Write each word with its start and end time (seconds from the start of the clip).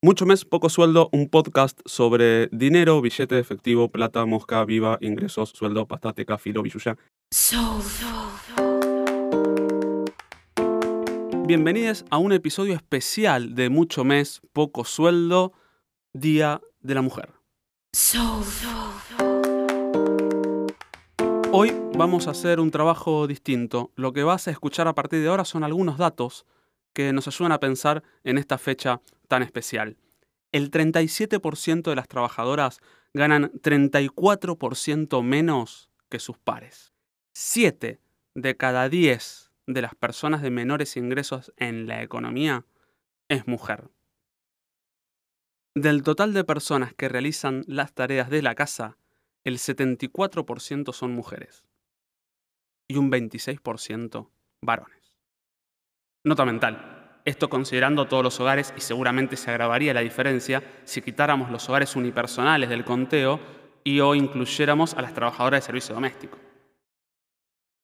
Mucho 0.00 0.26
mes, 0.26 0.44
poco 0.44 0.68
sueldo, 0.68 1.08
un 1.10 1.28
podcast 1.28 1.80
sobre 1.84 2.46
dinero, 2.52 3.00
billete 3.00 3.34
de 3.34 3.40
efectivo, 3.40 3.90
plata, 3.90 4.24
mosca, 4.26 4.64
viva, 4.64 4.96
ingresos, 5.00 5.48
sueldo, 5.50 5.86
pastateca, 5.88 6.38
filo, 6.38 6.62
billuya. 6.62 6.96
Bienvenidos 11.48 12.04
a 12.10 12.18
un 12.18 12.30
episodio 12.30 12.74
especial 12.74 13.56
de 13.56 13.70
Mucho 13.70 14.04
mes, 14.04 14.40
poco 14.52 14.84
sueldo, 14.84 15.52
Día 16.12 16.60
de 16.78 16.94
la 16.94 17.02
Mujer. 17.02 17.32
Hoy 21.50 21.72
vamos 21.96 22.28
a 22.28 22.30
hacer 22.30 22.60
un 22.60 22.70
trabajo 22.70 23.26
distinto. 23.26 23.90
Lo 23.96 24.12
que 24.12 24.22
vas 24.22 24.46
a 24.46 24.52
escuchar 24.52 24.86
a 24.86 24.94
partir 24.94 25.22
de 25.22 25.28
ahora 25.28 25.44
son 25.44 25.64
algunos 25.64 25.98
datos 25.98 26.46
que 26.92 27.12
nos 27.12 27.26
ayudan 27.26 27.50
a 27.50 27.58
pensar 27.58 28.04
en 28.22 28.38
esta 28.38 28.58
fecha 28.58 29.00
tan 29.28 29.42
especial. 29.42 29.96
El 30.50 30.70
37% 30.70 31.82
de 31.82 31.96
las 31.96 32.08
trabajadoras 32.08 32.80
ganan 33.14 33.52
34% 33.52 35.22
menos 35.22 35.90
que 36.08 36.18
sus 36.18 36.38
pares. 36.38 36.94
7 37.34 38.00
de 38.34 38.56
cada 38.56 38.88
10 38.88 39.52
de 39.66 39.82
las 39.82 39.94
personas 39.94 40.42
de 40.42 40.50
menores 40.50 40.96
ingresos 40.96 41.52
en 41.56 41.86
la 41.86 42.02
economía 42.02 42.64
es 43.28 43.46
mujer. 43.46 43.90
Del 45.74 46.02
total 46.02 46.32
de 46.32 46.44
personas 46.44 46.94
que 46.94 47.08
realizan 47.08 47.62
las 47.66 47.92
tareas 47.92 48.30
de 48.30 48.42
la 48.42 48.54
casa, 48.54 48.96
el 49.44 49.58
74% 49.58 50.92
son 50.92 51.12
mujeres 51.12 51.64
y 52.88 52.96
un 52.96 53.12
26% 53.12 54.30
varones. 54.62 55.14
Nota 56.24 56.44
mental. 56.44 56.97
Esto 57.28 57.50
considerando 57.50 58.08
todos 58.08 58.24
los 58.24 58.40
hogares 58.40 58.72
y 58.74 58.80
seguramente 58.80 59.36
se 59.36 59.50
agravaría 59.50 59.92
la 59.92 60.00
diferencia 60.00 60.62
si 60.84 61.02
quitáramos 61.02 61.50
los 61.50 61.68
hogares 61.68 61.94
unipersonales 61.94 62.70
del 62.70 62.86
conteo 62.86 63.38
y 63.84 64.00
o 64.00 64.14
incluyéramos 64.14 64.94
a 64.94 65.02
las 65.02 65.12
trabajadoras 65.12 65.60
de 65.60 65.66
servicio 65.66 65.94
doméstico. 65.94 66.38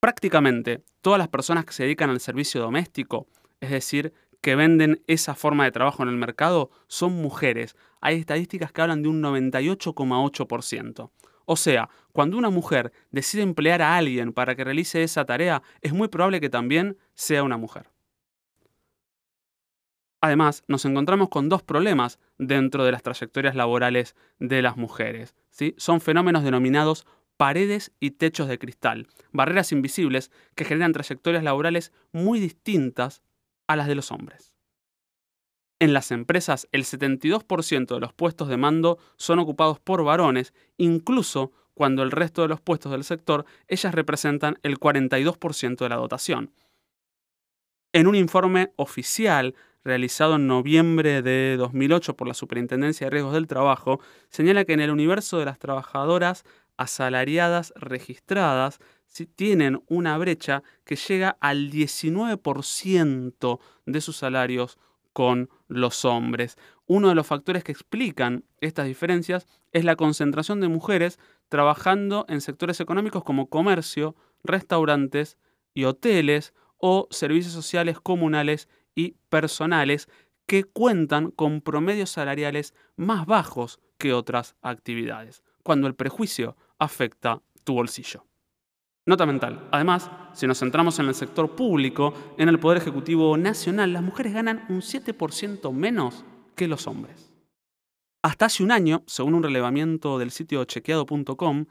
Prácticamente 0.00 0.82
todas 1.02 1.18
las 1.18 1.28
personas 1.28 1.66
que 1.66 1.74
se 1.74 1.82
dedican 1.82 2.08
al 2.08 2.20
servicio 2.20 2.62
doméstico, 2.62 3.26
es 3.60 3.68
decir, 3.68 4.14
que 4.40 4.56
venden 4.56 5.02
esa 5.08 5.34
forma 5.34 5.64
de 5.64 5.72
trabajo 5.72 6.02
en 6.02 6.08
el 6.08 6.16
mercado, 6.16 6.70
son 6.86 7.12
mujeres. 7.12 7.76
Hay 8.00 8.20
estadísticas 8.20 8.72
que 8.72 8.80
hablan 8.80 9.02
de 9.02 9.10
un 9.10 9.22
98,8%. 9.22 11.10
O 11.44 11.56
sea, 11.56 11.90
cuando 12.12 12.38
una 12.38 12.48
mujer 12.48 12.92
decide 13.10 13.42
emplear 13.42 13.82
a 13.82 13.98
alguien 13.98 14.32
para 14.32 14.54
que 14.54 14.64
realice 14.64 15.02
esa 15.02 15.26
tarea, 15.26 15.62
es 15.82 15.92
muy 15.92 16.08
probable 16.08 16.40
que 16.40 16.48
también 16.48 16.96
sea 17.12 17.42
una 17.42 17.58
mujer. 17.58 17.93
Además, 20.24 20.64
nos 20.68 20.86
encontramos 20.86 21.28
con 21.28 21.50
dos 21.50 21.62
problemas 21.62 22.18
dentro 22.38 22.82
de 22.82 22.92
las 22.92 23.02
trayectorias 23.02 23.54
laborales 23.54 24.16
de 24.38 24.62
las 24.62 24.78
mujeres. 24.78 25.34
¿sí? 25.50 25.74
Son 25.76 26.00
fenómenos 26.00 26.42
denominados 26.42 27.06
paredes 27.36 27.92
y 28.00 28.12
techos 28.12 28.48
de 28.48 28.58
cristal, 28.58 29.06
barreras 29.32 29.70
invisibles 29.70 30.30
que 30.54 30.64
generan 30.64 30.94
trayectorias 30.94 31.44
laborales 31.44 31.92
muy 32.12 32.40
distintas 32.40 33.22
a 33.66 33.76
las 33.76 33.86
de 33.86 33.96
los 33.96 34.10
hombres. 34.12 34.54
En 35.78 35.92
las 35.92 36.10
empresas, 36.10 36.68
el 36.72 36.84
72% 36.84 37.94
de 37.94 38.00
los 38.00 38.14
puestos 38.14 38.48
de 38.48 38.56
mando 38.56 38.96
son 39.18 39.40
ocupados 39.40 39.78
por 39.78 40.04
varones, 40.04 40.54
incluso 40.78 41.52
cuando 41.74 42.02
el 42.02 42.10
resto 42.10 42.40
de 42.40 42.48
los 42.48 42.62
puestos 42.62 42.92
del 42.92 43.04
sector, 43.04 43.44
ellas 43.68 43.94
representan 43.94 44.58
el 44.62 44.80
42% 44.80 45.76
de 45.76 45.88
la 45.90 45.96
dotación. 45.96 46.50
En 47.92 48.06
un 48.06 48.14
informe 48.14 48.72
oficial 48.76 49.54
realizado 49.84 50.36
en 50.36 50.46
noviembre 50.46 51.22
de 51.22 51.56
2008 51.58 52.16
por 52.16 52.26
la 52.26 52.34
Superintendencia 52.34 53.06
de 53.06 53.10
Riesgos 53.10 53.34
del 53.34 53.46
Trabajo, 53.46 54.00
señala 54.30 54.64
que 54.64 54.72
en 54.72 54.80
el 54.80 54.90
universo 54.90 55.38
de 55.38 55.44
las 55.44 55.58
trabajadoras 55.58 56.44
asalariadas 56.76 57.72
registradas 57.76 58.80
tienen 59.36 59.82
una 59.86 60.18
brecha 60.18 60.64
que 60.84 60.96
llega 60.96 61.36
al 61.40 61.70
19% 61.70 63.60
de 63.86 64.00
sus 64.00 64.16
salarios 64.16 64.78
con 65.12 65.48
los 65.68 66.04
hombres. 66.04 66.56
Uno 66.86 67.08
de 67.08 67.14
los 67.14 67.26
factores 67.26 67.62
que 67.62 67.72
explican 67.72 68.44
estas 68.60 68.86
diferencias 68.86 69.46
es 69.72 69.84
la 69.84 69.96
concentración 69.96 70.60
de 70.60 70.68
mujeres 70.68 71.18
trabajando 71.48 72.26
en 72.28 72.40
sectores 72.40 72.80
económicos 72.80 73.22
como 73.22 73.48
comercio, 73.48 74.16
restaurantes 74.42 75.38
y 75.72 75.84
hoteles 75.84 76.52
o 76.78 77.06
servicios 77.10 77.52
sociales 77.52 78.00
comunales 78.00 78.68
y 78.94 79.16
personales 79.28 80.08
que 80.46 80.64
cuentan 80.64 81.30
con 81.30 81.60
promedios 81.60 82.10
salariales 82.10 82.74
más 82.96 83.26
bajos 83.26 83.80
que 83.98 84.12
otras 84.12 84.56
actividades, 84.62 85.42
cuando 85.62 85.86
el 85.86 85.94
prejuicio 85.94 86.56
afecta 86.78 87.42
tu 87.64 87.74
bolsillo. 87.74 88.24
Nota 89.06 89.26
mental. 89.26 89.68
Además, 89.70 90.10
si 90.32 90.46
nos 90.46 90.60
centramos 90.60 90.98
en 90.98 91.06
el 91.06 91.14
sector 91.14 91.54
público, 91.54 92.14
en 92.38 92.48
el 92.48 92.58
Poder 92.58 92.78
Ejecutivo 92.78 93.36
Nacional, 93.36 93.92
las 93.92 94.02
mujeres 94.02 94.32
ganan 94.32 94.64
un 94.70 94.80
7% 94.80 95.72
menos 95.72 96.24
que 96.56 96.68
los 96.68 96.86
hombres. 96.86 97.30
Hasta 98.22 98.46
hace 98.46 98.62
un 98.62 98.72
año, 98.72 99.02
según 99.06 99.34
un 99.34 99.42
relevamiento 99.42 100.18
del 100.18 100.30
sitio 100.30 100.64
chequeado.com, 100.64 101.66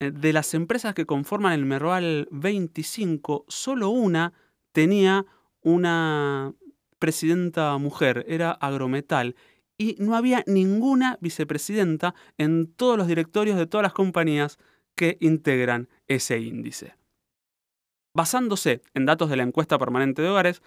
eh, 0.00 0.10
de 0.10 0.32
las 0.34 0.52
empresas 0.52 0.94
que 0.94 1.06
conforman 1.06 1.54
el 1.54 1.64
Merval 1.64 2.28
25, 2.30 3.46
solo 3.48 3.88
una 3.88 4.34
tenía 4.72 5.24
una 5.66 6.54
presidenta 7.00 7.76
mujer, 7.76 8.24
era 8.28 8.52
Agrometal, 8.52 9.34
y 9.76 9.96
no 9.98 10.14
había 10.14 10.44
ninguna 10.46 11.18
vicepresidenta 11.20 12.14
en 12.38 12.72
todos 12.72 12.96
los 12.96 13.08
directorios 13.08 13.58
de 13.58 13.66
todas 13.66 13.82
las 13.82 13.92
compañías 13.92 14.58
que 14.94 15.18
integran 15.20 15.88
ese 16.06 16.38
índice. 16.38 16.94
Basándose 18.14 18.80
en 18.94 19.06
datos 19.06 19.28
de 19.28 19.36
la 19.36 19.42
encuesta 19.42 19.76
permanente 19.76 20.22
de 20.22 20.28
hogares 20.28 20.62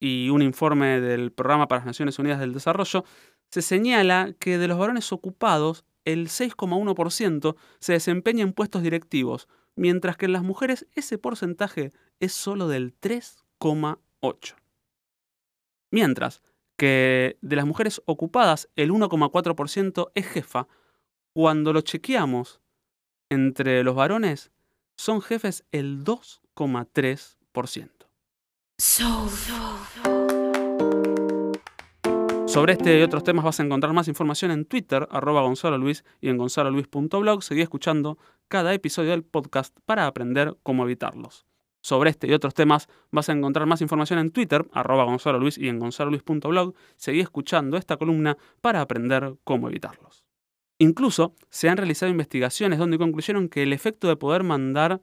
y 0.00 0.30
un 0.30 0.40
informe 0.40 1.02
del 1.02 1.32
Programa 1.32 1.68
para 1.68 1.80
las 1.80 1.86
Naciones 1.86 2.18
Unidas 2.18 2.40
del 2.40 2.54
Desarrollo, 2.54 3.04
se 3.50 3.60
señala 3.60 4.34
que 4.38 4.56
de 4.56 4.68
los 4.68 4.78
varones 4.78 5.12
ocupados, 5.12 5.84
el 6.06 6.28
6,1% 6.28 7.56
se 7.78 7.92
desempeña 7.92 8.42
en 8.42 8.54
puestos 8.54 8.82
directivos, 8.82 9.48
mientras 9.76 10.16
que 10.16 10.24
en 10.24 10.32
las 10.32 10.42
mujeres 10.42 10.86
ese 10.94 11.18
porcentaje 11.18 11.92
es 12.20 12.32
solo 12.32 12.68
del 12.68 12.94
3,8%. 14.22 14.54
Mientras 15.90 16.42
que 16.76 17.36
de 17.42 17.56
las 17.56 17.66
mujeres 17.66 18.00
ocupadas 18.06 18.68
el 18.76 18.90
1,4% 18.90 20.12
es 20.14 20.26
jefa, 20.26 20.66
cuando 21.34 21.72
lo 21.72 21.82
chequeamos 21.82 22.60
entre 23.28 23.84
los 23.84 23.94
varones, 23.94 24.50
son 24.96 25.20
jefes 25.20 25.64
el 25.72 26.04
2,3%. 26.04 27.90
Sobre 32.46 32.72
este 32.72 32.98
y 32.98 33.02
otros 33.02 33.22
temas 33.22 33.44
vas 33.44 33.60
a 33.60 33.62
encontrar 33.62 33.92
más 33.92 34.08
información 34.08 34.50
en 34.50 34.64
Twitter, 34.64 35.06
arroba 35.10 35.42
Gonzalo 35.42 35.78
Luis 35.78 36.04
y 36.20 36.30
en 36.30 36.36
gonzaloluis.blog. 36.36 37.42
Seguí 37.42 37.60
escuchando 37.60 38.18
cada 38.48 38.74
episodio 38.74 39.10
del 39.10 39.22
podcast 39.22 39.76
para 39.84 40.06
aprender 40.06 40.56
cómo 40.62 40.84
evitarlos. 40.84 41.46
Sobre 41.82 42.10
este 42.10 42.26
y 42.26 42.32
otros 42.32 42.54
temas 42.54 42.88
vas 43.10 43.28
a 43.28 43.32
encontrar 43.32 43.66
más 43.66 43.80
información 43.80 44.18
en 44.18 44.30
Twitter, 44.30 44.66
arroba 44.72 45.04
Gonzalo 45.04 45.38
Luis 45.38 45.56
y 45.56 45.68
en 45.68 45.78
gonzaloluis.blog. 45.78 46.74
Seguí 46.96 47.20
escuchando 47.20 47.76
esta 47.76 47.96
columna 47.96 48.36
para 48.60 48.80
aprender 48.80 49.34
cómo 49.44 49.68
evitarlos. 49.68 50.24
Incluso 50.78 51.34
se 51.50 51.68
han 51.68 51.76
realizado 51.76 52.10
investigaciones 52.10 52.78
donde 52.78 52.98
concluyeron 52.98 53.48
que 53.48 53.62
el 53.62 53.72
efecto 53.72 54.08
de 54.08 54.16
poder 54.16 54.42
mandar 54.42 55.00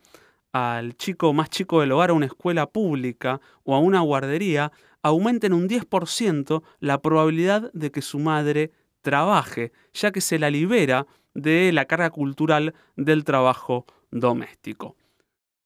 al 0.51 0.97
chico 0.97 1.33
más 1.33 1.49
chico 1.49 1.81
del 1.81 1.91
hogar 1.91 2.09
a 2.09 2.13
una 2.13 2.25
escuela 2.25 2.67
pública 2.67 3.41
o 3.63 3.75
a 3.75 3.79
una 3.79 3.99
guardería 4.01 4.71
aumenta 5.03 5.47
en 5.47 5.53
un 5.53 5.69
10% 5.69 6.63
la 6.79 7.01
probabilidad 7.01 7.71
de 7.73 7.91
que 7.91 8.01
su 8.01 8.19
madre 8.19 8.71
trabaje, 9.01 9.71
ya 9.93 10.11
que 10.11 10.21
se 10.21 10.39
la 10.39 10.49
libera 10.49 11.05
de 11.33 11.71
la 11.71 11.85
carga 11.85 12.09
cultural 12.09 12.73
del 12.95 13.23
trabajo 13.23 13.85
doméstico. 14.09 14.95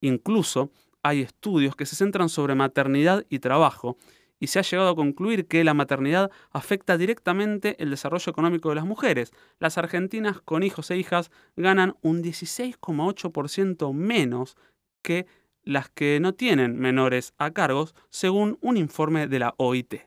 Incluso 0.01 0.71
hay 1.03 1.21
estudios 1.21 1.75
que 1.75 1.85
se 1.85 1.95
centran 1.95 2.29
sobre 2.29 2.55
maternidad 2.55 3.25
y 3.29 3.39
trabajo 3.39 3.97
y 4.39 4.47
se 4.47 4.59
ha 4.59 4.63
llegado 4.63 4.89
a 4.89 4.95
concluir 4.95 5.47
que 5.47 5.63
la 5.63 5.75
maternidad 5.75 6.31
afecta 6.51 6.97
directamente 6.97 7.75
el 7.81 7.91
desarrollo 7.91 8.29
económico 8.29 8.69
de 8.69 8.75
las 8.75 8.85
mujeres. 8.85 9.31
Las 9.59 9.77
argentinas 9.77 10.41
con 10.41 10.63
hijos 10.63 10.89
e 10.89 10.97
hijas 10.97 11.29
ganan 11.55 11.95
un 12.01 12.23
16,8% 12.23 13.93
menos 13.93 14.57
que 15.03 15.27
las 15.63 15.89
que 15.89 16.19
no 16.19 16.33
tienen 16.33 16.79
menores 16.79 17.33
a 17.37 17.51
cargos, 17.51 17.93
según 18.09 18.57
un 18.61 18.77
informe 18.77 19.27
de 19.27 19.37
la 19.37 19.53
OIT. 19.57 20.01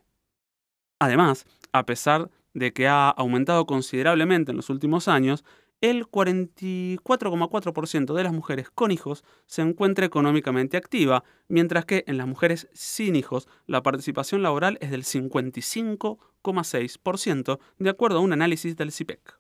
Además, 0.99 1.47
a 1.73 1.87
pesar 1.87 2.29
de 2.55 2.73
que 2.73 2.89
ha 2.89 3.11
aumentado 3.11 3.67
considerablemente 3.67 4.51
en 4.51 4.57
los 4.57 4.69
últimos 4.69 5.07
años, 5.07 5.45
el 5.91 6.07
44,4% 6.07 8.15
de 8.15 8.23
las 8.23 8.33
mujeres 8.33 8.71
con 8.71 8.91
hijos 8.91 9.25
se 9.47 9.63
encuentra 9.63 10.07
económicamente 10.07 10.77
activa, 10.77 11.25
mientras 11.49 11.85
que 11.85 12.05
en 12.07 12.19
las 12.19 12.27
mujeres 12.27 12.69
sin 12.73 13.17
hijos 13.17 13.49
la 13.67 13.83
participación 13.83 14.43
laboral 14.43 14.79
es 14.81 14.91
del 14.91 15.05
55,1%. 15.05 16.19
2,6%, 16.45 17.59
de 17.79 17.91
acuerdo 17.91 18.19
a 18.19 18.21
un 18.21 18.33
análisis 18.33 18.77
del 18.77 18.93
CIPEC. 18.93 19.39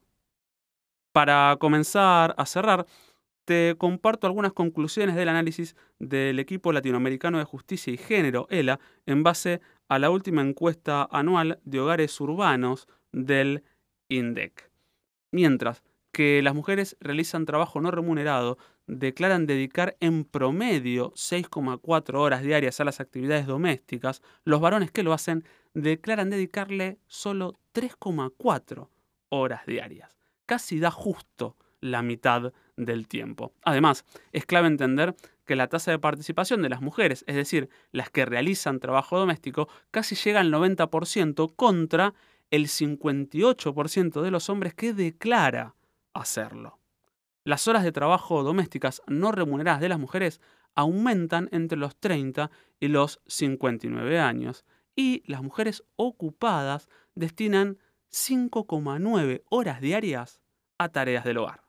Para 1.12 1.56
comenzar 1.60 2.34
a 2.38 2.46
cerrar, 2.46 2.86
te 3.44 3.76
comparto 3.76 4.26
algunas 4.26 4.52
conclusiones 4.52 5.14
del 5.14 5.28
análisis 5.28 5.76
del 5.98 6.38
equipo 6.38 6.72
latinoamericano 6.72 7.38
de 7.38 7.44
justicia 7.44 7.92
y 7.92 7.98
género, 7.98 8.46
ELA, 8.50 8.80
en 9.06 9.22
base 9.22 9.60
a 9.88 9.98
la 9.98 10.10
última 10.10 10.40
encuesta 10.40 11.06
anual 11.12 11.60
de 11.64 11.80
hogares 11.80 12.18
urbanos 12.20 12.88
del 13.12 13.62
INDEC. 14.08 14.70
Mientras 15.30 15.82
que 16.14 16.40
las 16.42 16.54
mujeres 16.54 16.96
realizan 17.00 17.44
trabajo 17.44 17.80
no 17.80 17.90
remunerado, 17.90 18.56
declaran 18.86 19.46
dedicar 19.46 19.96
en 20.00 20.24
promedio 20.24 21.12
6,4 21.12 22.14
horas 22.14 22.42
diarias 22.42 22.80
a 22.80 22.84
las 22.84 23.00
actividades 23.00 23.46
domésticas, 23.46 24.22
los 24.44 24.60
varones 24.60 24.92
que 24.92 25.02
lo 25.02 25.12
hacen 25.12 25.44
declaran 25.74 26.30
dedicarle 26.30 26.98
solo 27.08 27.58
3,4 27.74 28.88
horas 29.28 29.66
diarias. 29.66 30.16
Casi 30.46 30.78
da 30.78 30.92
justo 30.92 31.56
la 31.80 32.00
mitad 32.02 32.52
del 32.76 33.08
tiempo. 33.08 33.52
Además, 33.64 34.04
es 34.32 34.46
clave 34.46 34.68
entender 34.68 35.16
que 35.44 35.56
la 35.56 35.68
tasa 35.68 35.90
de 35.90 35.98
participación 35.98 36.62
de 36.62 36.68
las 36.68 36.80
mujeres, 36.80 37.24
es 37.26 37.34
decir, 37.34 37.68
las 37.90 38.08
que 38.08 38.24
realizan 38.24 38.78
trabajo 38.78 39.18
doméstico, 39.18 39.68
casi 39.90 40.14
llega 40.14 40.40
al 40.40 40.52
90% 40.52 41.54
contra 41.56 42.14
el 42.50 42.68
58% 42.68 44.22
de 44.22 44.30
los 44.30 44.48
hombres 44.48 44.74
que 44.74 44.94
declara 44.94 45.74
hacerlo. 46.14 46.78
Las 47.44 47.68
horas 47.68 47.84
de 47.84 47.92
trabajo 47.92 48.42
domésticas 48.42 49.02
no 49.06 49.32
remuneradas 49.32 49.80
de 49.80 49.90
las 49.90 49.98
mujeres 49.98 50.40
aumentan 50.74 51.48
entre 51.52 51.78
los 51.78 51.96
30 51.96 52.50
y 52.80 52.88
los 52.88 53.20
59 53.26 54.18
años 54.18 54.64
y 54.96 55.22
las 55.26 55.42
mujeres 55.42 55.84
ocupadas 55.96 56.88
destinan 57.14 57.78
5,9 58.10 59.42
horas 59.50 59.80
diarias 59.80 60.40
a 60.78 60.88
tareas 60.88 61.24
del 61.24 61.38
hogar. 61.38 61.64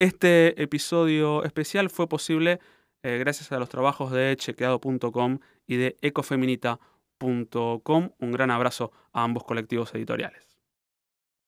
Este 0.00 0.62
episodio 0.62 1.44
especial 1.44 1.88
fue 1.88 2.08
posible 2.08 2.60
eh, 3.02 3.18
gracias 3.18 3.52
a 3.52 3.58
los 3.58 3.68
trabajos 3.68 4.10
de 4.10 4.34
chequeado.com 4.36 5.38
y 5.66 5.76
de 5.76 5.96
ecofeminita.com. 6.00 8.10
Un 8.18 8.32
gran 8.32 8.50
abrazo 8.50 8.90
a 9.12 9.22
ambos 9.22 9.44
colectivos 9.44 9.94
editoriales. 9.94 10.53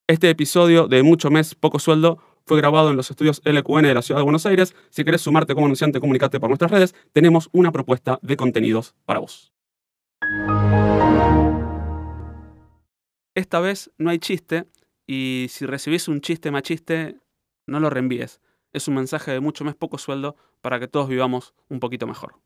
Este 0.09 0.31
episodio 0.31 0.87
de 0.87 1.03
Mucho 1.03 1.33
Mes, 1.33 1.57
Poco 1.57 1.81
Sueldo 1.81 2.23
fue 2.45 2.59
grabado 2.59 2.91
en 2.91 2.97
los 2.97 3.11
estudios 3.11 3.43
LQN 3.45 3.83
de 3.83 3.95
la 3.95 4.03
Ciudad 4.03 4.21
de 4.21 4.23
Buenos 4.23 4.47
Aires. 4.47 4.73
Si 4.89 5.03
querés 5.03 5.23
sumarte 5.23 5.53
como 5.53 5.67
anunciante, 5.67 5.99
comunicate 5.99 6.39
por 6.39 6.49
nuestras 6.49 6.71
redes. 6.71 6.95
Tenemos 7.13 7.49
una 7.51 7.73
propuesta 7.73 8.21
de 8.23 8.37
contenidos 8.37 8.95
para 9.05 9.19
vos. 9.19 9.53
Esta 13.35 13.59
vez 13.59 13.91
no 13.99 14.11
hay 14.11 14.21
chiste 14.21 14.69
y 15.09 15.49
si 15.51 15.67
recibís 15.67 16.07
un 16.07 16.21
chiste 16.21 16.53
machiste, 16.53 17.17
no 17.67 17.81
lo 17.81 17.91
reenvíes. 17.91 18.41
Es 18.73 18.87
un 18.87 18.95
mensaje 18.95 19.33
de 19.33 19.41
mucho 19.41 19.65
más 19.65 19.75
poco 19.75 19.99
sueldo 19.99 20.37
para 20.61 20.79
que 20.79 20.87
todos 20.87 21.09
vivamos 21.09 21.53
un 21.69 21.81
poquito 21.81 22.07
mejor. 22.07 22.37